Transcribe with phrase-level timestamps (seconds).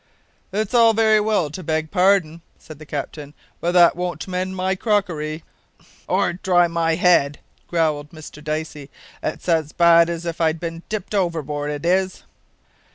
[0.51, 4.73] "It's all very well to beg pardon," said the captain, "but that won't mend my
[4.73, 5.43] crockery!"
[6.07, 8.89] "Or dry my head," growled Mr Dicey;
[9.21, 12.23] "it's as bad as if I'd been dipped overboard, it is."